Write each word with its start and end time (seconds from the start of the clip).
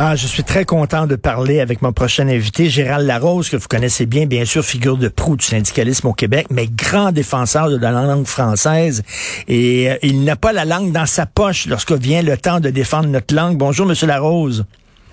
Ah, 0.00 0.14
je 0.14 0.28
suis 0.28 0.44
très 0.44 0.64
content 0.64 1.08
de 1.08 1.16
parler 1.16 1.58
avec 1.58 1.82
mon 1.82 1.92
prochain 1.92 2.28
invité, 2.28 2.70
Gérald 2.70 3.04
Larose, 3.04 3.48
que 3.48 3.56
vous 3.56 3.66
connaissez 3.66 4.06
bien, 4.06 4.26
bien 4.26 4.44
sûr, 4.44 4.64
figure 4.64 4.96
de 4.96 5.08
proue 5.08 5.36
du 5.36 5.44
syndicalisme 5.44 6.06
au 6.06 6.12
Québec, 6.12 6.46
mais 6.50 6.68
grand 6.68 7.10
défenseur 7.10 7.68
de 7.68 7.78
la 7.78 7.90
langue 7.90 8.24
française. 8.24 9.02
Et 9.48 9.90
euh, 9.90 9.96
il 10.04 10.22
n'a 10.22 10.36
pas 10.36 10.52
la 10.52 10.64
langue 10.64 10.92
dans 10.92 11.06
sa 11.06 11.26
poche 11.26 11.66
lorsque 11.66 11.90
vient 11.90 12.22
le 12.22 12.36
temps 12.36 12.60
de 12.60 12.70
défendre 12.70 13.08
notre 13.08 13.34
langue. 13.34 13.56
Bonjour, 13.56 13.86
Monsieur 13.86 14.06
Larose. 14.06 14.66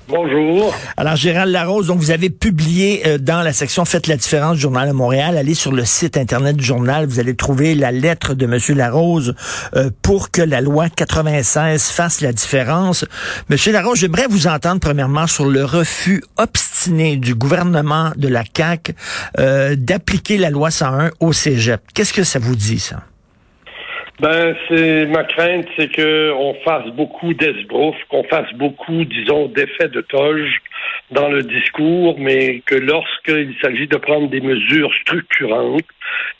Bonjour. 0.07 0.71
Alors, 0.97 1.15
Gérald 1.15 1.51
Larose, 1.51 1.87
donc 1.87 1.97
vous 1.97 2.11
avez 2.11 2.29
publié 2.29 3.07
euh, 3.07 3.17
dans 3.17 3.41
la 3.41 3.53
section 3.53 3.85
Faites 3.85 4.05
la 4.05 4.17
différence 4.17 4.57
Journal 4.57 4.87
de 4.87 4.93
Montréal. 4.93 5.35
Allez 5.35 5.55
sur 5.55 5.71
le 5.71 5.83
site 5.83 6.15
Internet 6.15 6.57
du 6.57 6.63
journal, 6.63 7.07
vous 7.07 7.19
allez 7.19 7.35
trouver 7.35 7.73
la 7.73 7.91
lettre 7.91 8.35
de 8.35 8.45
Monsieur 8.45 8.75
Larose 8.75 9.33
euh, 9.75 9.89
pour 10.03 10.29
que 10.29 10.43
la 10.43 10.61
loi 10.61 10.89
96 10.89 11.89
fasse 11.89 12.21
la 12.21 12.33
différence. 12.33 13.03
Monsieur 13.49 13.71
Larose, 13.71 13.97
j'aimerais 13.97 14.27
vous 14.29 14.45
entendre 14.45 14.79
premièrement 14.79 15.25
sur 15.25 15.45
le 15.45 15.65
refus 15.65 16.23
obstiné 16.37 17.17
du 17.17 17.33
gouvernement 17.33 18.11
de 18.15 18.27
la 18.27 18.43
CAQ 18.55 18.93
euh, 19.39 19.75
d'appliquer 19.75 20.37
la 20.37 20.51
loi 20.51 20.69
101 20.69 21.11
au 21.19 21.33
Cégep. 21.33 21.81
Qu'est-ce 21.95 22.13
que 22.13 22.23
ça 22.23 22.37
vous 22.37 22.55
dit, 22.55 22.79
ça? 22.79 23.01
Ben, 24.21 24.55
c'est 24.69 25.05
ma 25.07 25.25
crainte, 25.25 25.67
c'est 25.77 25.91
que 25.91 26.31
on 26.31 26.53
fasse 26.63 26.87
beaucoup 26.91 27.33
d'esbrouf, 27.33 27.97
qu'on 28.07 28.23
fasse 28.23 28.51
beaucoup, 28.53 29.03
disons, 29.03 29.47
d'effets 29.47 29.89
de 29.89 29.99
toge 29.99 30.61
dans 31.11 31.27
le 31.27 31.43
discours, 31.43 32.15
mais 32.17 32.61
que 32.65 32.75
lorsqu'il 32.75 33.53
s'agit 33.61 33.87
de 33.87 33.97
prendre 33.97 34.29
des 34.29 34.39
mesures 34.39 34.93
structurantes, 35.01 35.83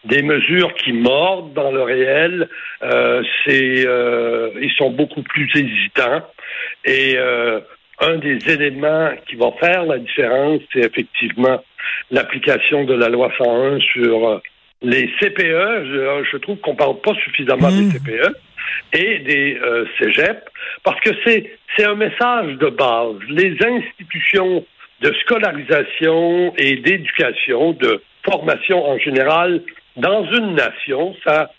des 0.05 0.21
mesures 0.21 0.73
qui 0.75 0.93
mordent 0.93 1.53
dans 1.53 1.71
le 1.71 1.81
réel, 1.81 2.47
euh, 2.81 3.21
c'est 3.43 3.85
euh, 3.85 4.51
ils 4.61 4.71
sont 4.77 4.91
beaucoup 4.91 5.23
plus 5.23 5.49
hésitants. 5.53 6.21
Et 6.85 7.15
euh, 7.17 7.59
un 7.99 8.15
des 8.15 8.37
éléments 8.49 9.11
qui 9.27 9.35
va 9.35 9.51
faire 9.59 9.83
la 9.83 9.97
différence, 9.97 10.61
c'est 10.71 10.85
effectivement 10.85 11.61
l'application 12.09 12.85
de 12.85 12.93
la 12.93 13.09
loi 13.09 13.33
101 13.37 13.79
sur 13.79 14.41
les 14.81 15.07
CPE, 15.19 15.85
je, 16.31 16.37
trouve 16.37 16.57
qu'on 16.59 16.75
parle 16.75 16.99
pas 17.01 17.13
suffisamment 17.15 17.69
des 17.69 17.83
mmh. 17.83 17.93
CPE 17.93 18.35
et 18.93 19.19
des 19.19 19.59
euh, 19.63 19.85
cégeps, 19.99 20.43
parce 20.83 20.99
que 21.01 21.11
c'est 21.25 21.57
c'est 21.75 21.85
un 21.85 21.95
message 21.95 22.53
de 22.57 22.69
base. 22.69 23.17
Les 23.29 23.57
institutions 23.61 24.65
de 25.01 25.13
scolarisation 25.21 26.53
et 26.57 26.77
d'éducation, 26.77 27.73
de 27.73 28.01
formation 28.23 28.85
en 28.87 28.97
général, 28.97 29.61
dans 29.97 30.25
une 30.31 30.55
nation, 30.55 31.15
ça 31.25 31.51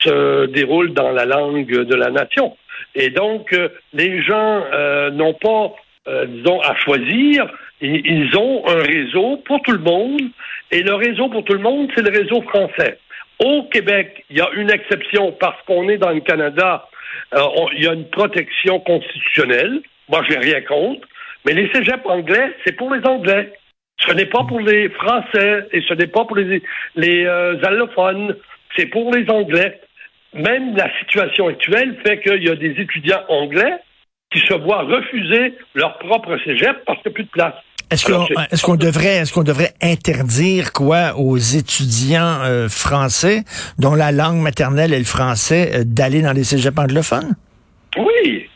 se 0.00 0.46
déroule 0.46 0.92
dans 0.92 1.10
la 1.10 1.24
langue 1.24 1.70
de 1.70 1.94
la 1.94 2.10
nation. 2.10 2.56
Et 2.94 3.10
donc, 3.10 3.52
euh, 3.52 3.68
les 3.92 4.22
gens 4.22 4.64
euh, 4.72 5.10
n'ont 5.10 5.34
pas, 5.34 5.74
euh, 6.08 6.26
disons, 6.26 6.60
à 6.60 6.74
choisir. 6.76 7.46
Ils 7.86 8.36
ont 8.36 8.66
un 8.66 8.82
réseau 8.82 9.36
pour 9.44 9.60
tout 9.62 9.72
le 9.72 9.78
monde 9.78 10.22
et 10.70 10.82
le 10.82 10.94
réseau 10.94 11.28
pour 11.28 11.44
tout 11.44 11.52
le 11.52 11.58
monde, 11.58 11.90
c'est 11.94 12.02
le 12.02 12.10
réseau 12.10 12.40
français. 12.42 12.98
Au 13.38 13.64
Québec, 13.64 14.24
il 14.30 14.38
y 14.38 14.40
a 14.40 14.48
une 14.56 14.70
exception 14.70 15.32
parce 15.32 15.60
qu'on 15.66 15.88
est 15.88 15.98
dans 15.98 16.10
le 16.10 16.20
Canada. 16.20 16.88
Euh, 17.34 17.40
il 17.76 17.84
y 17.84 17.88
a 17.88 17.92
une 17.92 18.08
protection 18.08 18.80
constitutionnelle. 18.80 19.80
Moi, 20.08 20.22
j'ai 20.28 20.38
rien 20.38 20.62
contre. 20.62 21.06
Mais 21.44 21.52
les 21.52 21.70
cégeps 21.72 22.06
anglais, 22.06 22.56
c'est 22.64 22.72
pour 22.72 22.94
les 22.94 23.06
Anglais. 23.06 23.52
Ce 23.98 24.12
n'est 24.12 24.26
pas 24.26 24.44
pour 24.44 24.60
les 24.60 24.88
Français 24.88 25.68
et 25.72 25.82
ce 25.82 25.94
n'est 25.94 26.06
pas 26.06 26.24
pour 26.24 26.36
les, 26.36 26.62
les 26.96 27.26
euh, 27.26 27.56
allophones. 27.64 28.34
C'est 28.76 28.86
pour 28.86 29.14
les 29.14 29.28
Anglais. 29.28 29.80
Même 30.32 30.74
la 30.74 30.90
situation 31.00 31.48
actuelle 31.48 31.96
fait 32.04 32.20
qu'il 32.20 32.42
y 32.42 32.50
a 32.50 32.56
des 32.56 32.80
étudiants 32.80 33.22
anglais 33.28 33.74
qui 34.32 34.40
se 34.40 34.54
voient 34.54 34.82
refuser 34.82 35.54
leur 35.74 35.98
propre 35.98 36.36
cégep 36.44 36.84
parce 36.86 37.00
qu'il 37.02 37.10
n'y 37.10 37.12
a 37.12 37.14
plus 37.14 37.24
de 37.24 37.30
place. 37.30 37.54
Est-ce 37.90 38.64
qu'on 38.64 38.76
devrait 38.76 39.16
est-ce 39.16 39.32
qu'on 39.32 39.42
devrait 39.42 39.74
interdire 39.82 40.72
quoi 40.72 41.14
aux 41.16 41.36
étudiants 41.36 42.40
euh, 42.42 42.68
français 42.68 43.42
dont 43.78 43.94
la 43.94 44.10
langue 44.10 44.38
maternelle 44.38 44.92
est 44.92 44.98
le 44.98 45.04
français 45.04 45.70
euh, 45.74 45.82
d'aller 45.84 46.22
dans 46.22 46.32
les 46.32 46.44
cégeps 46.44 46.78
anglophones? 46.78 47.34
Oui, 47.96 48.48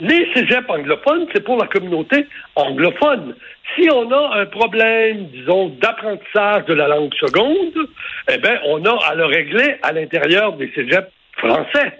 les 0.00 0.28
cégeps 0.34 0.68
anglophones, 0.68 1.26
c'est 1.32 1.42
pour 1.42 1.56
la 1.56 1.66
communauté 1.68 2.26
anglophone. 2.54 3.34
Si 3.74 3.88
on 3.90 4.10
a 4.10 4.40
un 4.40 4.46
problème, 4.46 5.28
disons, 5.28 5.68
d'apprentissage 5.80 6.66
de 6.66 6.74
la 6.74 6.88
langue 6.88 7.14
seconde, 7.14 7.88
eh 8.30 8.38
bien, 8.38 8.58
on 8.66 8.84
a 8.84 8.96
à 9.06 9.14
le 9.14 9.24
régler 9.24 9.76
à 9.82 9.92
l'intérieur 9.92 10.56
des 10.56 10.70
cégeps 10.74 11.10
français. 11.38 11.98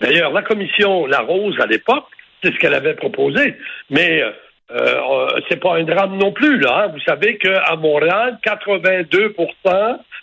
D'ailleurs, 0.00 0.32
la 0.32 0.42
commission 0.42 1.06
La 1.06 1.20
Rose, 1.20 1.56
à 1.60 1.66
l'époque, 1.66 2.06
c'est 2.42 2.52
ce 2.52 2.58
qu'elle 2.58 2.74
avait 2.74 2.94
proposé. 2.94 3.54
Mais 3.90 4.22
euh, 4.22 4.30
euh, 4.74 5.28
c'est 5.48 5.60
pas 5.60 5.76
un 5.76 5.84
drame 5.84 6.18
non 6.18 6.32
plus, 6.32 6.58
là. 6.58 6.84
Hein. 6.84 6.88
Vous 6.88 7.00
savez 7.00 7.38
qu'à 7.38 7.76
Montréal, 7.76 8.38
82 8.42 9.34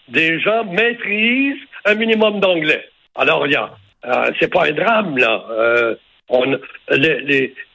des 0.09 0.39
gens 0.39 0.65
maîtrisent 0.65 1.61
un 1.85 1.95
minimum 1.95 2.39
d'anglais. 2.39 2.85
Alors, 3.15 3.47
il 3.47 3.53
y 3.53 3.55
a, 3.55 3.71
euh, 4.05 4.31
c'est 4.39 4.51
pas 4.51 4.65
un 4.65 4.71
drame, 4.71 5.17
là. 5.17 5.43
Euh, 5.51 5.95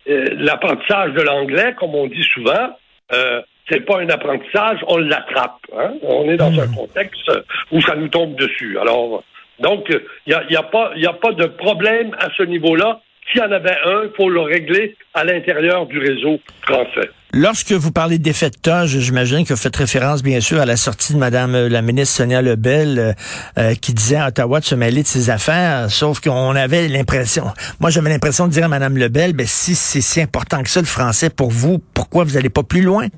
l'apprentissage 0.07 1.13
de 1.13 1.23
l'anglais, 1.23 1.75
comme 1.79 1.95
on 1.95 2.07
dit 2.07 2.27
souvent, 2.35 2.77
euh, 3.13 3.43
c'est 3.71 3.81
pas 3.81 4.01
un 4.01 4.09
apprentissage, 4.09 4.79
on 4.87 4.99
l'attrape. 4.99 5.59
Hein. 5.77 5.95
On 6.03 6.29
est 6.29 6.37
dans 6.37 6.59
un 6.61 6.67
hmm. 6.67 6.75
contexte 6.75 7.31
où 7.73 7.81
ça 7.81 7.97
nous 7.97 8.09
tombe 8.09 8.37
dessus. 8.37 8.79
Alors, 8.79 9.25
donc, 9.59 9.87
il 9.91 10.01
n'y 10.29 10.35
a, 10.35 10.45
y 10.49 10.57
a, 10.57 10.63
pas, 10.63 10.93
y 10.97 11.07
a 11.07 11.13
pas 11.13 11.33
de 11.33 11.47
problème 11.47 12.15
à 12.19 12.29
ce 12.37 12.43
niveau-là. 12.45 13.01
S'il 13.31 13.41
y 13.41 13.45
en 13.45 13.51
avait 13.51 13.77
un, 13.85 14.05
il 14.05 14.11
faut 14.17 14.29
le 14.29 14.41
régler 14.41 14.97
à 15.15 15.25
l'intérieur 15.25 15.87
du 15.87 15.99
réseau 15.99 16.39
français. 16.63 17.11
Lorsque 17.33 17.73
vous 17.73 17.93
parlez 17.93 18.19
d'effet 18.19 18.51
de 18.51 18.57
toge, 18.57 18.99
j'imagine 18.99 19.45
que 19.45 19.53
vous 19.53 19.61
faites 19.61 19.77
référence, 19.77 20.23
bien 20.23 20.41
sûr, 20.41 20.61
à 20.61 20.65
la 20.65 20.77
sortie 20.77 21.13
de 21.13 21.19
Madame 21.19 21.55
euh, 21.55 21.69
la 21.69 21.83
ministre 21.83 22.17
Sonia 22.17 22.41
Lebel, 22.41 22.99
euh, 22.99 23.13
euh, 23.59 23.75
qui 23.75 23.93
disait 23.93 24.17
à 24.17 24.29
Ottawa 24.29 24.61
de 24.61 24.65
se 24.65 24.75
mêler 24.75 25.03
de 25.03 25.07
ses 25.07 25.29
affaires, 25.29 25.91
sauf 25.91 26.21
qu'on 26.21 26.55
avait 26.55 26.89
l'impression, 26.89 27.45
moi 27.81 27.91
j'avais 27.91 28.11
l'impression 28.11 28.47
de 28.47 28.53
dire 28.53 28.65
à 28.65 28.69
Madame 28.69 28.97
Lebel, 28.97 29.35
ben, 29.35 29.47
si 29.47 29.75
c'est 29.75 30.01
si 30.01 30.21
important 30.21 30.63
que 30.63 30.71
ça 30.71 30.81
le 30.81 30.87
français 30.87 31.29
pour 31.29 31.51
vous, 31.51 31.79
pourquoi 31.95 32.25
vous 32.25 32.35
n'allez 32.35 32.49
pas 32.49 32.63
plus 32.63 32.83
loin? 32.83 33.09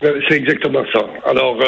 C'est 0.00 0.36
exactement 0.36 0.84
ça. 0.92 1.00
Alors, 1.26 1.58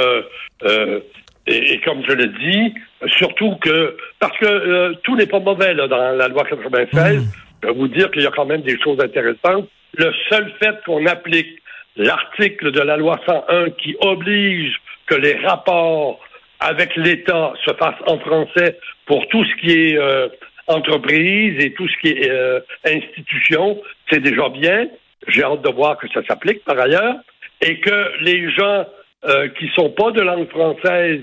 et, 1.47 1.80
comme 1.80 2.03
je 2.06 2.12
le 2.12 2.26
dis, 2.26 2.75
surtout 3.19 3.56
que, 3.56 3.97
parce 4.20 4.36
que 4.38 4.47
euh, 4.47 4.94
tout 5.03 5.16
n'est 5.16 5.26
pas 5.26 5.41
mauvais 5.41 5.75
là, 5.75 5.88
dans 5.88 6.16
la 6.16 6.28
loi 6.28 6.44
96, 6.44 7.16
mm. 7.16 7.26
je 7.62 7.69
vais 7.69 7.75
vous 7.75 7.88
dire 7.88 8.10
qu'il 8.10 8.22
y 8.22 8.26
a 8.26 8.30
quand 8.30 8.47
même 8.47 8.62
des 8.62 8.78
choses 8.80 9.00
intéressantes. 9.00 9.69
Le 9.94 10.12
seul 10.28 10.52
fait 10.62 10.76
qu'on 10.86 11.04
applique 11.06 11.58
l'article 11.97 12.70
de 12.70 12.81
la 12.81 12.97
loi 12.97 13.20
101 13.26 13.70
qui 13.70 13.97
oblige 14.00 14.76
que 15.06 15.16
les 15.16 15.34
rapports 15.44 16.20
avec 16.60 16.94
l'État 16.97 17.52
se 17.64 17.75
fassent 17.75 18.02
en 18.06 18.19
français 18.19 18.78
pour 19.06 19.26
tout 19.28 19.44
ce 19.44 19.54
qui 19.56 19.72
est 19.72 19.98
euh, 19.98 20.28
entreprise 20.69 21.62
et 21.62 21.72
tout 21.72 21.88
ce 21.88 21.97
qui 22.00 22.08
est 22.08 22.31
euh, 22.31 22.60
institution, 22.84 23.81
c'est 24.10 24.20
déjà 24.20 24.48
bien. 24.48 24.86
J'ai 25.28 25.42
hâte 25.42 25.62
de 25.62 25.70
voir 25.70 25.98
que 25.98 26.06
ça 26.14 26.22
s'applique 26.25 26.64
par 26.64 26.78
ailleurs 26.78 27.16
et 27.60 27.81
que 27.81 28.12
les 28.20 28.50
gens 28.52 28.86
euh, 29.25 29.49
qui 29.59 29.69
sont 29.75 29.91
pas 29.91 30.10
de 30.10 30.21
langue 30.21 30.49
française, 30.49 31.22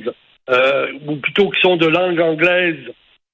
euh, 0.50 0.88
ou 1.08 1.18
plutôt 1.18 1.50
qui 1.50 1.62
sont 1.62 1.78
de 1.78 1.88
langue 1.88 2.20
anglaise, 2.20 2.80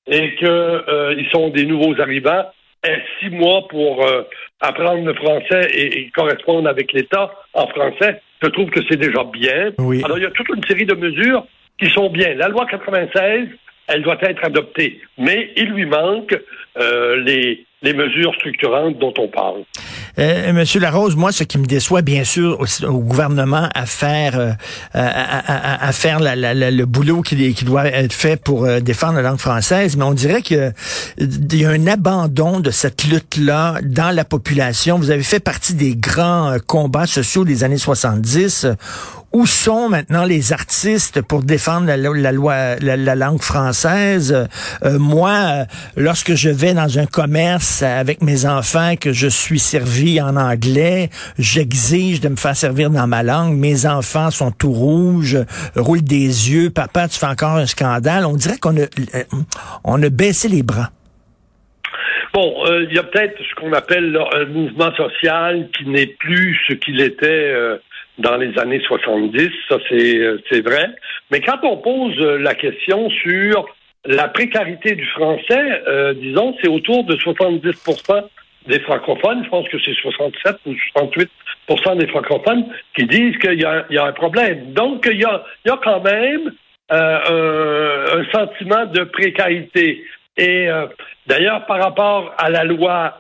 et 0.08 0.36
qu'ils 0.36 0.48
euh, 0.48 1.24
sont 1.32 1.50
des 1.50 1.66
nouveaux 1.66 2.00
arrivants, 2.00 2.46
aient 2.84 3.02
six 3.20 3.30
mois 3.30 3.68
pour 3.68 4.06
euh, 4.06 4.24
apprendre 4.62 5.06
le 5.06 5.14
français 5.14 5.68
et, 5.74 6.10
correspondre 6.16 6.70
avec 6.70 6.94
l'État 6.94 7.32
en 7.54 7.68
français, 7.68 8.22
je 8.42 8.48
trouve 8.50 8.70
que 8.70 8.82
c'est 8.90 9.00
déjà 9.00 9.24
bien. 9.24 9.72
Alors, 10.04 10.18
il 10.18 10.24
y 10.24 10.28
a 10.28 10.32
toute 10.32 10.50
une 10.50 10.64
série 10.66 10.86
de 10.86 10.94
mesures 10.94 11.46
qui 11.80 11.90
sont 11.90 12.10
bien. 12.10 12.36
La 12.36 12.48
loi 12.48 12.66
96, 12.70 13.48
elle 13.88 14.02
doit 14.02 14.18
être 14.22 14.44
adoptée, 14.44 15.00
mais 15.18 15.52
il 15.56 15.70
lui 15.72 15.86
manque 15.86 16.36
les, 16.78 17.66
les 17.86 17.94
mesures 17.94 18.34
structurantes 18.36 18.98
dont 19.00 19.14
on 19.18 19.28
parle. 19.28 19.64
Euh, 20.18 20.54
Monsieur 20.54 20.80
Larose, 20.80 21.16
moi, 21.16 21.32
ce 21.32 21.44
qui 21.44 21.58
me 21.58 21.66
déçoit, 21.66 22.02
bien 22.02 22.24
sûr, 22.24 22.60
au, 22.84 23.00
gouvernement 23.00 23.70
à 23.76 23.86
faire 23.86 24.40
euh, 24.40 24.52
à, 24.94 25.88
à, 25.88 25.92
faire 25.92 26.20
la, 26.20 26.36
la, 26.36 26.72
le 26.72 26.86
boulot 26.86 27.22
qui, 27.22 27.54
qui, 27.54 27.66
doit 27.66 27.86
être 27.86 28.14
fait 28.14 28.42
pour 28.42 28.66
euh, 28.66 28.80
défendre 28.80 29.16
la 29.16 29.22
langue 29.22 29.40
française, 29.40 29.98
mais 29.98 30.04
on 30.04 30.14
dirait 30.14 30.42
qu'il 30.42 30.74
y 31.18 31.66
a 31.66 31.70
un 31.70 31.88
abandon 31.88 32.60
de 32.60 32.72
cette 32.72 33.04
lutte-là 33.04 33.76
dans 33.84 34.16
la 34.16 34.24
population. 34.24 34.98
Vous 34.98 35.12
avez 35.12 35.24
fait 35.24 35.42
partie 35.42 35.76
des 35.76 35.96
grands 35.96 36.56
combats 36.66 37.08
sociaux 37.08 37.44
des 37.44 37.64
années 37.64 37.78
70 37.78 38.68
où 39.36 39.46
sont 39.46 39.90
maintenant 39.90 40.24
les 40.24 40.54
artistes 40.54 41.22
pour 41.22 41.44
défendre 41.44 41.88
la, 41.88 42.32
loi, 42.32 42.76
la, 42.80 43.16
langue 43.16 43.42
française? 43.42 44.48
Euh, 44.86 44.98
moi, 44.98 45.66
lorsque 45.98 46.36
je 46.36 46.48
vais 46.50 46.74
dans 46.74 46.98
un 47.00 47.06
commerce 47.06 47.84
avec 47.84 48.22
mes 48.22 48.46
enfants, 48.46 48.96
que 48.96 49.12
je 49.12 49.28
suis 49.28 49.60
servi 49.60 50.22
en 50.22 50.38
anglais, 50.38 51.10
j'exige 51.38 52.22
de 52.22 52.30
me 52.30 52.38
faire 52.38 52.56
servir 52.56 52.90
dans 52.90 53.08
ma 53.08 53.24
langue. 53.24 53.58
Mes 53.58 53.86
enfants 53.86 54.32
sont 54.32 54.52
tout 54.52 54.72
rouges, 54.72 55.38
roulent 55.76 56.02
des 56.02 56.50
yeux. 56.50 56.70
Papa, 56.70 57.10
tu 57.10 57.20
fais 57.20 57.26
encore 57.26 57.58
un 57.58 57.66
scandale. 57.66 58.26
On 58.26 58.38
dirait 58.38 58.58
qu'on 58.58 58.78
a, 58.78 58.86
on 59.84 60.02
a 60.02 60.10
baissé 60.10 60.48
les 60.48 60.64
bras. 60.64 60.92
Bon, 62.34 62.54
il 62.90 62.94
y 62.94 63.00
a 63.00 63.04
peut-être 63.04 63.38
ce 63.38 63.56
qu'on 63.56 63.74
appelle 63.74 64.18
un 64.34 64.46
mouvement 64.46 64.96
social 64.96 65.68
qui 65.78 65.90
n'est 65.90 66.08
plus 66.08 66.58
ce 66.70 66.74
qu'il 66.76 67.02
était 67.02 67.54
dans 68.18 68.38
les 68.38 68.58
années 68.60 68.82
70, 68.82 69.50
ça 69.68 69.78
euh, 69.92 70.38
c'est 70.50 70.62
vrai. 70.62 70.88
Mais 71.32 71.42
quand 71.42 71.60
on 71.64 71.78
pose 71.78 72.16
euh, 72.20 72.38
la 72.38 72.56
question 72.56 73.10
sur 73.10 73.66
la 74.06 74.28
précarité 74.30 74.96
du 74.96 75.06
français, 75.08 75.82
euh, 75.88 76.14
disons, 76.14 76.56
c'est 76.62 76.70
autour 76.70 77.04
de 77.04 77.16
70% 77.16 78.24
des 78.68 78.80
francophones, 78.80 79.44
je 79.44 79.50
pense 79.50 79.68
que 79.68 79.78
c'est 79.84 79.94
67 79.94 80.56
ou 80.66 80.74
68% 81.70 81.98
des 81.98 82.08
francophones 82.08 82.66
qui 82.96 83.06
disent 83.06 83.38
qu'il 83.38 83.60
y, 83.60 83.66
a 83.66 84.06
un 84.06 84.14
problème. 84.14 84.74
Donc, 84.74 85.08
il 85.12 85.20
y 85.20 85.26
a, 85.26 85.44
il 85.66 85.70
y 85.70 85.72
a 85.72 85.80
quand 85.84 86.02
même 86.02 86.52
un, 86.90 87.20
un, 88.18 88.26
sentiment 88.32 88.86
de 88.86 89.04
précarité. 89.04 90.04
Et 90.38 90.68
d'ailleurs, 91.28 91.66
par 91.68 91.80
rapport 91.80 92.34
à 92.38 92.50
la 92.50 92.64
loi 92.64 93.20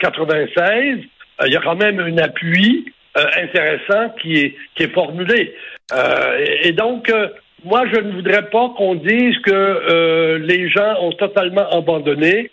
96, 0.00 1.00
il 1.46 1.52
y 1.52 1.56
a 1.56 1.60
quand 1.60 1.76
même 1.76 2.00
un 2.00 2.16
appui 2.18 2.86
euh, 2.86 2.90
intéressant 3.36 4.10
qui 4.20 4.38
est, 4.38 4.56
qui 4.74 4.84
est 4.84 4.94
formulé. 4.94 5.54
Euh, 5.92 6.44
et, 6.62 6.72
donc, 6.72 7.08
euh, 7.10 7.28
moi, 7.64 7.84
je 7.92 8.00
ne 8.00 8.12
voudrais 8.12 8.48
pas 8.50 8.70
qu'on 8.76 8.94
dise 8.94 9.36
que 9.40 10.38
les 10.38 10.70
gens 10.70 10.94
ont 11.00 11.12
totalement 11.12 11.68
abandonné. 11.70 12.50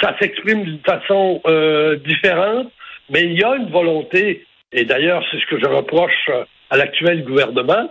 Ça 0.00 0.16
s'exprime 0.20 0.64
d'une 0.64 0.80
façon 0.80 1.40
différente, 2.04 2.68
mais 3.08 3.22
il 3.22 3.38
y 3.38 3.44
a 3.44 3.54
une 3.54 3.70
volonté, 3.70 4.44
et 4.72 4.84
d'ailleurs, 4.84 5.22
c'est 5.30 5.38
ce 5.38 5.46
que 5.46 5.60
je 5.60 5.68
reproche 5.68 6.28
à 6.70 6.76
l'actuel 6.76 7.24
gouvernement, 7.24 7.88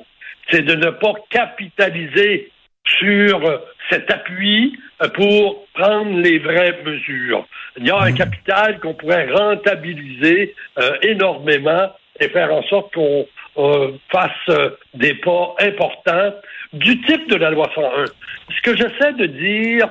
c'est 0.52 0.62
de 0.62 0.76
ne 0.76 0.90
pas 0.90 1.14
capitaliser 1.30 2.52
sur 3.00 3.62
cet 3.90 4.12
appui 4.12 4.78
pour 5.14 5.66
prendre 5.74 6.20
les 6.20 6.40
vraies 6.40 6.78
mesures. 6.84 7.48
Il 7.78 7.88
y 7.88 7.92
a 7.92 7.98
un 7.98 8.12
mmh. 8.12 8.16
capital 8.16 8.80
qu'on 8.82 8.94
pourrait 8.94 9.32
rentabiliser 9.32 10.54
énormément 11.02 11.92
et 12.20 12.30
faire 12.30 12.54
en 12.54 12.64
sorte 12.64 12.94
qu'on 12.94 13.26
euh, 13.58 13.92
fasse 14.12 14.32
euh, 14.50 14.70
des 14.94 15.14
pas 15.16 15.56
importants 15.60 16.34
du 16.74 17.02
type 17.02 17.30
de 17.30 17.36
la 17.36 17.52
loi 17.52 17.70
101. 17.74 18.06
Ce 18.06 18.62
que 18.62 18.76
j'essaie 18.76 19.14
de 19.14 19.26
dire, 19.26 19.88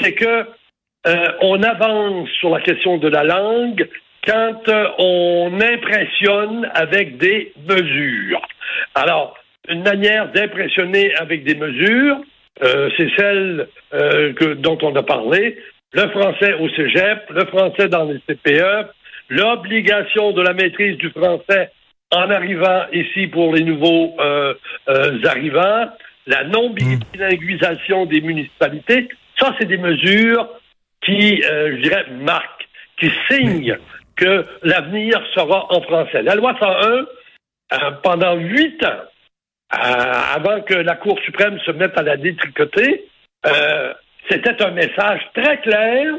c'est 0.00 0.14
que 0.14 0.46
euh, 1.06 1.26
on 1.40 1.62
avance 1.62 2.28
sur 2.40 2.50
la 2.50 2.60
question 2.60 2.98
de 2.98 3.08
la 3.08 3.24
langue 3.24 3.88
quand 4.26 4.68
on 4.98 5.52
impressionne 5.60 6.70
avec 6.74 7.18
des 7.18 7.52
mesures. 7.68 8.40
Alors, 8.94 9.36
une 9.68 9.82
manière 9.82 10.30
d'impressionner 10.30 11.12
avec 11.16 11.42
des 11.44 11.56
mesures, 11.56 12.18
c'est 12.60 13.10
celle 13.16 13.66
que, 13.90 14.54
dont 14.54 14.78
on 14.82 14.94
a 14.94 15.02
parlé, 15.02 15.58
le 15.92 16.08
français 16.10 16.54
au 16.54 16.68
cégep, 16.70 17.30
le 17.30 17.44
français 17.46 17.88
dans 17.88 18.04
les 18.04 18.20
CPE, 18.20 18.86
l'obligation 19.32 20.32
de 20.32 20.42
la 20.42 20.52
maîtrise 20.52 20.98
du 20.98 21.10
français 21.10 21.70
en 22.10 22.30
arrivant 22.30 22.82
ici 22.92 23.26
pour 23.28 23.54
les 23.54 23.64
nouveaux 23.64 24.14
euh, 24.20 24.52
euh, 24.88 25.18
arrivants, 25.24 25.88
la 26.26 26.44
non-bilinguisation 26.44 28.04
des 28.04 28.20
municipalités, 28.20 29.08
ça, 29.38 29.54
c'est 29.58 29.66
des 29.66 29.78
mesures 29.78 30.46
qui, 31.02 31.42
euh, 31.44 31.76
je 31.76 31.82
dirais, 31.82 32.04
marquent, 32.20 32.68
qui 33.00 33.10
signent 33.30 33.78
que 34.16 34.44
l'avenir 34.62 35.18
sera 35.34 35.72
en 35.72 35.80
français. 35.80 36.22
La 36.22 36.34
loi 36.34 36.54
101, 36.60 37.06
pendant 38.02 38.34
huit 38.34 38.84
ans, 38.84 39.00
avant 39.70 40.60
que 40.60 40.74
la 40.74 40.96
Cour 40.96 41.18
suprême 41.24 41.58
se 41.60 41.70
mette 41.70 41.96
à 41.96 42.02
la 42.02 42.18
détricoter, 42.18 43.06
c'était 44.32 44.62
un 44.62 44.70
message 44.70 45.20
très 45.34 45.60
clair 45.60 46.14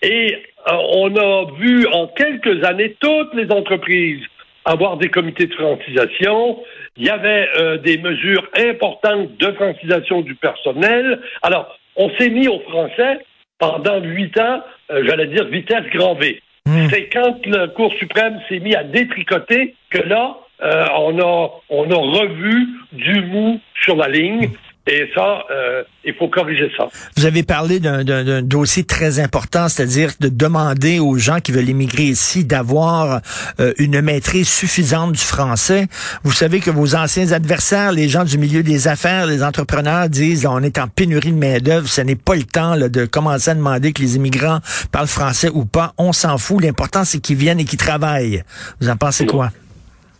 et 0.00 0.42
euh, 0.68 0.72
on 0.94 1.14
a 1.16 1.44
vu 1.58 1.86
en 1.88 2.06
quelques 2.06 2.64
années 2.64 2.96
toutes 3.00 3.34
les 3.34 3.50
entreprises 3.52 4.22
avoir 4.64 4.96
des 4.96 5.08
comités 5.08 5.46
de 5.46 5.54
francisation. 5.54 6.62
Il 6.96 7.04
y 7.06 7.10
avait 7.10 7.48
euh, 7.58 7.78
des 7.78 7.98
mesures 7.98 8.46
importantes 8.56 9.36
de 9.36 9.52
francisation 9.52 10.22
du 10.22 10.34
personnel. 10.34 11.20
Alors, 11.42 11.78
on 11.96 12.10
s'est 12.16 12.30
mis 12.30 12.48
au 12.48 12.60
français 12.60 13.18
pendant 13.58 14.00
huit 14.00 14.38
ans, 14.38 14.62
euh, 14.90 15.04
j'allais 15.06 15.26
dire 15.26 15.44
vitesse 15.46 15.84
grand 15.92 16.14
V. 16.14 16.40
Hmm. 16.66 16.88
C'est 16.90 17.08
quand 17.08 17.44
la 17.46 17.68
Cour 17.68 17.92
suprême 17.98 18.40
s'est 18.48 18.60
mis 18.60 18.74
à 18.74 18.84
détricoter 18.84 19.74
que 19.90 19.98
là, 19.98 20.38
on 20.60 21.20
a 21.20 21.50
on 21.68 21.88
a 21.88 21.94
revu 21.94 22.66
du 22.92 23.20
mou 23.22 23.60
sur 23.84 23.94
la 23.94 24.08
ligne. 24.08 24.50
Et 24.90 25.06
ça, 25.14 25.44
euh, 25.50 25.82
il 26.02 26.14
faut 26.14 26.28
corriger 26.28 26.70
ça. 26.74 26.88
Vous 27.18 27.26
avez 27.26 27.42
parlé 27.42 27.78
d'un 27.78 28.40
dossier 28.40 28.84
très 28.84 29.20
important, 29.20 29.68
c'est-à-dire 29.68 30.12
de 30.18 30.28
demander 30.30 30.98
aux 30.98 31.18
gens 31.18 31.40
qui 31.40 31.52
veulent 31.52 31.68
immigrer 31.68 32.04
ici 32.04 32.46
d'avoir 32.46 33.20
euh, 33.60 33.74
une 33.76 34.00
maîtrise 34.00 34.48
suffisante 34.48 35.12
du 35.12 35.20
français. 35.20 35.88
Vous 36.24 36.32
savez 36.32 36.60
que 36.60 36.70
vos 36.70 36.94
anciens 36.94 37.32
adversaires, 37.32 37.92
les 37.92 38.08
gens 38.08 38.24
du 38.24 38.38
milieu 38.38 38.62
des 38.62 38.88
affaires, 38.88 39.26
les 39.26 39.42
entrepreneurs 39.42 40.08
disent 40.08 40.46
on 40.46 40.62
est 40.62 40.78
en 40.78 40.88
pénurie 40.88 41.32
de 41.32 41.38
main-d'œuvre, 41.38 41.86
ce 41.86 42.00
n'est 42.00 42.16
pas 42.16 42.34
le 42.34 42.44
temps 42.44 42.76
de 42.78 43.04
commencer 43.04 43.50
à 43.50 43.54
demander 43.54 43.92
que 43.92 44.00
les 44.00 44.16
immigrants 44.16 44.60
parlent 44.90 45.06
français 45.06 45.50
ou 45.52 45.66
pas. 45.66 45.92
On 45.98 46.14
s'en 46.14 46.38
fout. 46.38 46.62
L'important, 46.62 47.04
c'est 47.04 47.18
qu'ils 47.18 47.36
viennent 47.36 47.60
et 47.60 47.66
qu'ils 47.66 47.78
travaillent. 47.78 48.42
Vous 48.80 48.88
en 48.88 48.96
pensez 48.96 49.26
quoi? 49.26 49.50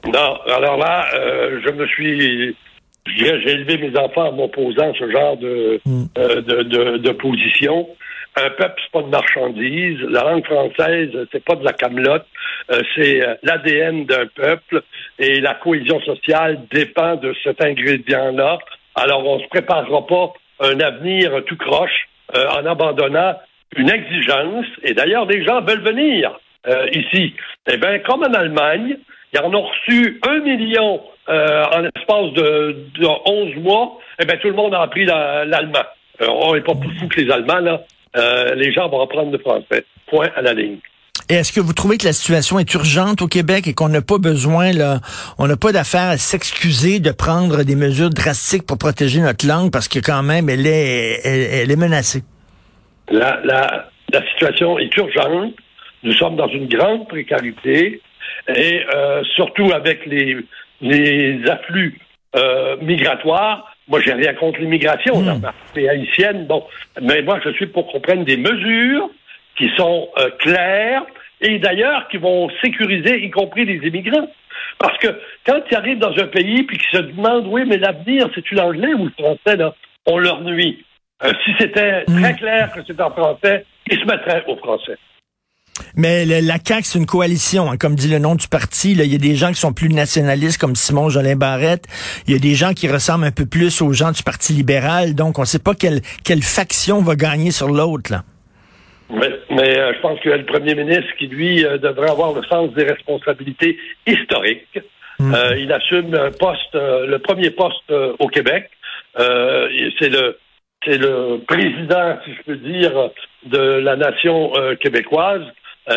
Non, 0.04 0.38
alors 0.54 0.76
là, 0.76 1.06
euh, 1.14 1.60
je 1.64 1.70
me 1.70 1.86
suis 1.86 2.54
j'ai 3.16 3.50
élevé 3.50 3.78
mes 3.78 3.98
enfants 3.98 4.28
en 4.28 4.32
m'opposant 4.32 4.90
à 4.90 4.94
ce 4.98 5.10
genre 5.10 5.36
de, 5.36 5.80
mm. 5.84 6.04
euh, 6.18 6.40
de, 6.42 6.96
de, 6.98 7.10
position. 7.12 7.88
Un 8.36 8.50
peuple, 8.50 8.80
c'est 8.82 8.92
pas 8.92 9.02
de 9.02 9.08
marchandise. 9.08 10.00
La 10.10 10.24
langue 10.24 10.44
française, 10.44 11.10
c'est 11.32 11.44
pas 11.44 11.56
de 11.56 11.64
la 11.64 11.72
camelote. 11.72 12.26
Euh, 12.70 12.80
c'est 12.94 13.26
euh, 13.26 13.34
l'ADN 13.42 14.04
d'un 14.06 14.26
peuple 14.26 14.82
et 15.18 15.40
la 15.40 15.54
cohésion 15.54 16.00
sociale 16.02 16.60
dépend 16.70 17.16
de 17.16 17.34
cet 17.42 17.64
ingrédient-là. 17.64 18.58
Alors, 18.94 19.26
on 19.26 19.40
se 19.40 19.48
préparera 19.48 20.06
pas 20.06 20.32
un 20.60 20.80
avenir 20.80 21.32
tout 21.46 21.56
croche 21.56 22.08
en 22.34 22.66
abandonnant 22.66 23.38
une 23.76 23.90
exigence. 23.90 24.66
Et 24.82 24.92
d'ailleurs, 24.92 25.26
des 25.26 25.44
gens 25.44 25.62
veulent 25.62 25.84
venir 25.84 26.38
ici. 26.92 27.32
Eh 27.70 27.76
bien, 27.76 28.00
comme 28.00 28.22
en 28.22 28.34
Allemagne, 28.34 28.98
ils 29.32 29.40
en 29.40 29.52
ont 29.52 29.62
reçu 29.62 30.20
un 30.26 30.40
million 30.40 31.00
euh, 31.28 31.64
en 31.72 31.80
l'espace 31.80 32.32
de, 32.34 32.86
de, 32.98 33.06
11 33.06 33.56
mois. 33.62 33.98
Eh 34.20 34.24
bien, 34.24 34.36
tout 34.38 34.48
le 34.48 34.54
monde 34.54 34.74
a 34.74 34.82
appris 34.82 35.04
l'allemand. 35.04 35.84
Euh, 36.22 36.26
on 36.28 36.54
n'est 36.54 36.62
pas 36.62 36.74
plus 36.74 36.98
fou 36.98 37.06
que 37.08 37.20
les 37.20 37.30
Allemands, 37.30 37.60
là. 37.60 37.82
Euh, 38.16 38.54
les 38.54 38.72
gens 38.72 38.88
vont 38.88 39.02
apprendre 39.02 39.30
le 39.30 39.38
français. 39.38 39.84
Point 40.06 40.30
à 40.34 40.40
la 40.40 40.54
ligne. 40.54 40.78
Et 41.28 41.34
est-ce 41.34 41.52
que 41.52 41.60
vous 41.60 41.74
trouvez 41.74 41.98
que 41.98 42.06
la 42.06 42.14
situation 42.14 42.58
est 42.58 42.72
urgente 42.72 43.20
au 43.20 43.26
Québec 43.26 43.66
et 43.66 43.74
qu'on 43.74 43.90
n'a 43.90 44.00
pas 44.00 44.16
besoin, 44.16 44.72
là, 44.72 45.00
on 45.38 45.46
n'a 45.46 45.56
pas 45.56 45.72
d'affaire 45.72 46.08
à 46.08 46.16
s'excuser 46.16 47.00
de 47.00 47.10
prendre 47.10 47.64
des 47.64 47.76
mesures 47.76 48.08
drastiques 48.08 48.66
pour 48.66 48.78
protéger 48.78 49.20
notre 49.20 49.46
langue 49.46 49.70
parce 49.70 49.88
que 49.88 49.98
quand 49.98 50.22
même, 50.22 50.48
elle 50.48 50.66
est, 50.66 51.20
elle, 51.26 51.70
est 51.70 51.76
menacée? 51.76 52.22
La, 53.10 53.40
la, 53.44 53.90
la 54.10 54.26
situation 54.30 54.78
est 54.78 54.96
urgente. 54.96 55.52
Nous 56.02 56.14
sommes 56.14 56.36
dans 56.36 56.48
une 56.48 56.66
grande 56.66 57.06
précarité 57.08 58.00
et 58.54 58.84
euh, 58.94 59.22
surtout 59.34 59.70
avec 59.72 60.06
les, 60.06 60.36
les 60.80 61.40
afflux 61.48 61.98
euh, 62.36 62.76
migratoires. 62.80 63.74
Moi, 63.88 64.00
j'ai 64.04 64.12
rien 64.12 64.34
contre 64.34 64.60
l'immigration, 64.60 65.22
mmh. 65.22 65.42
haïtienne. 65.88 66.46
Bon, 66.46 66.64
mais 67.00 67.22
moi, 67.22 67.40
je 67.42 67.50
suis 67.52 67.66
pour 67.66 67.90
qu'on 67.90 68.00
prenne 68.00 68.24
des 68.24 68.36
mesures 68.36 69.10
qui 69.56 69.70
sont 69.76 70.08
euh, 70.18 70.30
claires 70.38 71.04
et 71.40 71.58
d'ailleurs 71.58 72.06
qui 72.08 72.18
vont 72.18 72.50
sécuriser, 72.62 73.24
y 73.24 73.30
compris 73.30 73.64
les 73.64 73.86
immigrants. 73.86 74.28
Parce 74.78 74.98
que 74.98 75.08
quand 75.46 75.60
ils 75.70 75.76
arrivent 75.76 75.98
dans 75.98 76.16
un 76.18 76.26
pays 76.26 76.62
puis 76.64 76.78
qu'ils 76.78 76.98
se 76.98 77.04
demandent, 77.04 77.46
oui, 77.46 77.62
mais 77.66 77.78
l'avenir, 77.78 78.28
c'est-tu 78.34 78.54
l'anglais 78.54 78.92
ou 78.94 79.06
le 79.06 79.12
français, 79.18 79.56
là, 79.56 79.74
on 80.06 80.18
leur 80.18 80.42
nuit. 80.42 80.84
Euh, 81.24 81.32
si 81.44 81.52
c'était 81.58 82.04
mmh. 82.06 82.20
très 82.22 82.34
clair 82.34 82.72
que 82.72 82.80
c'est 82.86 83.00
en 83.00 83.10
français, 83.10 83.64
ils 83.90 83.98
se 83.98 84.04
mettraient 84.04 84.44
au 84.46 84.56
français. 84.56 84.98
Mais 85.96 86.24
la 86.24 86.56
CAQ, 86.64 86.82
c'est 86.84 86.98
une 86.98 87.06
coalition, 87.06 87.70
hein, 87.70 87.76
comme 87.76 87.94
dit 87.94 88.08
le 88.08 88.18
nom 88.18 88.34
du 88.34 88.48
parti. 88.48 88.92
Il 88.92 89.04
y 89.04 89.14
a 89.14 89.18
des 89.18 89.34
gens 89.34 89.48
qui 89.48 89.60
sont 89.60 89.72
plus 89.72 89.88
nationalistes, 89.88 90.60
comme 90.60 90.74
Simon 90.74 91.08
Jolin 91.08 91.36
Barrette. 91.36 91.84
Il 92.26 92.32
y 92.32 92.36
a 92.36 92.40
des 92.40 92.54
gens 92.54 92.72
qui 92.72 92.88
ressemblent 92.88 93.24
un 93.24 93.32
peu 93.32 93.46
plus 93.46 93.82
aux 93.82 93.92
gens 93.92 94.12
du 94.12 94.22
Parti 94.22 94.52
libéral. 94.52 95.14
Donc, 95.14 95.38
on 95.38 95.42
ne 95.42 95.46
sait 95.46 95.58
pas 95.58 95.74
quelle, 95.74 96.00
quelle 96.24 96.42
faction 96.42 97.02
va 97.02 97.16
gagner 97.16 97.50
sur 97.50 97.68
l'autre. 97.68 98.12
là. 98.12 98.22
Mais, 99.10 99.78
euh, 99.78 99.92
je 99.94 100.00
pense 100.00 100.20
que 100.20 100.28
le 100.28 100.44
premier 100.44 100.74
ministre 100.74 101.10
qui, 101.18 101.26
lui, 101.28 101.64
euh, 101.64 101.78
devrait 101.78 102.10
avoir 102.10 102.34
le 102.34 102.42
sens 102.44 102.72
des 102.74 102.84
responsabilités 102.84 103.78
historiques, 104.06 104.78
Mm. 105.20 105.34
il 105.58 105.72
assume 105.72 106.14
un 106.14 106.30
poste, 106.30 106.74
le 106.74 107.16
premier 107.18 107.50
poste 107.50 107.92
au 108.18 108.28
Québec. 108.28 108.70
c'est 109.16 110.10
le 110.10 110.38
c'est 110.84 110.96
le 110.96 111.40
président, 111.46 112.18
si 112.24 112.34
je 112.34 112.42
peux 112.44 112.56
dire, 112.56 113.10
de 113.46 113.58
la 113.58 113.96
nation 113.96 114.52
québécoise. 114.80 115.42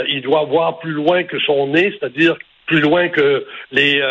Il 0.07 0.21
doit 0.21 0.45
voir 0.45 0.79
plus 0.79 0.91
loin 0.91 1.23
que 1.23 1.39
son 1.39 1.67
nez, 1.67 1.93
c'est-à-dire 1.99 2.37
plus 2.65 2.79
loin 2.79 3.09
que 3.09 3.45
les 3.71 4.01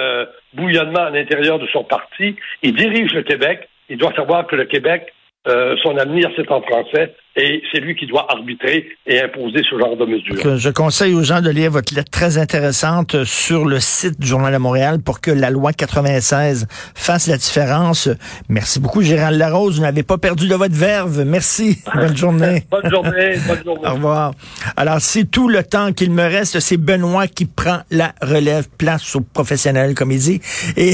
bouillonnements 0.52 1.06
à 1.06 1.10
l'intérieur 1.10 1.58
de 1.58 1.66
son 1.68 1.84
parti. 1.84 2.36
Il 2.62 2.74
dirige 2.74 3.12
le 3.12 3.22
Québec. 3.22 3.68
Il 3.88 3.96
doit 3.96 4.12
savoir 4.14 4.46
que 4.46 4.56
le 4.56 4.66
Québec 4.66 5.12
euh, 5.48 5.74
son 5.82 5.96
avenir, 5.96 6.30
c'est 6.36 6.50
en 6.50 6.60
français 6.60 7.14
et 7.40 7.62
c'est 7.72 7.80
lui 7.80 7.96
qui 7.96 8.06
doit 8.06 8.26
arbitrer 8.30 8.86
et 9.06 9.20
imposer 9.20 9.62
ce 9.68 9.78
genre 9.78 9.96
de 9.96 10.04
mesures. 10.04 10.58
Je 10.58 10.68
conseille 10.68 11.14
aux 11.14 11.22
gens 11.22 11.40
de 11.40 11.48
lire 11.48 11.70
votre 11.70 11.94
lettre 11.94 12.10
très 12.10 12.36
intéressante 12.36 13.24
sur 13.24 13.64
le 13.64 13.80
site 13.80 14.20
du 14.20 14.26
Journal 14.26 14.52
de 14.52 14.58
Montréal 14.58 15.00
pour 15.00 15.22
que 15.22 15.30
la 15.30 15.48
loi 15.48 15.72
96 15.72 16.66
fasse 16.94 17.28
la 17.28 17.38
différence. 17.38 18.10
Merci 18.50 18.78
beaucoup, 18.78 19.00
Gérald 19.00 19.38
Larose. 19.38 19.76
Vous 19.76 19.82
n'avez 19.82 20.02
pas 20.02 20.18
perdu 20.18 20.48
de 20.48 20.54
votre 20.54 20.74
verve. 20.74 21.24
Merci. 21.24 21.78
Bonne 21.94 22.16
journée. 22.16 22.64
bonne 22.70 22.90
journée. 22.90 23.38
Bonne 23.46 23.64
journée. 23.64 23.80
Au 23.88 23.94
revoir. 23.94 24.32
Alors, 24.76 25.00
c'est 25.00 25.24
tout 25.24 25.48
le 25.48 25.62
temps 25.62 25.92
qu'il 25.92 26.10
me 26.10 26.22
reste. 26.22 26.60
C'est 26.60 26.76
Benoît 26.76 27.26
qui 27.26 27.46
prend 27.46 27.78
la 27.90 28.12
relève, 28.20 28.68
place 28.76 29.16
aux 29.16 29.20
professionnels, 29.20 29.94
comme 29.94 30.12
il 30.12 30.18
dit. 30.18 30.40
Et 30.76 30.92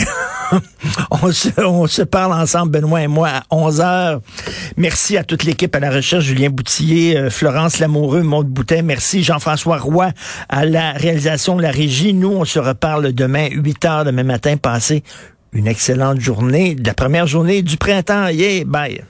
on, 1.11 1.33
se, 1.33 1.61
on 1.61 1.87
se 1.87 2.03
parle 2.03 2.33
ensemble, 2.33 2.73
Benoît 2.73 3.03
et 3.03 3.09
moi, 3.09 3.29
à 3.29 3.43
11 3.51 3.81
heures. 3.81 4.21
Merci 4.77 5.17
à 5.17 5.25
toute 5.25 5.45
l'équipe 5.45 5.75
à 5.75 5.81
la 5.81 5.91
recherche, 5.91 6.36
Julien 6.37 6.51
Boutillier, 6.51 7.17
euh, 7.17 7.31
Florence 7.31 7.79
Lamoureux, 7.79 8.23
Maude. 8.23 8.53
Merci 8.85 9.23
Jean-François 9.23 9.79
Roy 9.79 10.11
à 10.51 10.67
la 10.67 10.93
réalisation 10.93 11.57
de 11.57 11.63
la 11.63 11.71
régie. 11.71 12.13
Nous, 12.13 12.29
on 12.29 12.45
se 12.45 12.59
reparle 12.59 13.15
demain, 13.15 13.49
8 13.51 13.85
heures 13.87 14.05
demain 14.05 14.23
matin. 14.23 14.59
Passez 14.59 15.03
une 15.55 15.67
excellente 15.67 16.21
journée, 16.21 16.77
la 16.85 16.93
première 16.93 17.27
journée 17.27 17.63
du 17.63 17.79
printemps. 17.79 18.29
Yeah, 18.29 18.65
bye. 18.67 19.03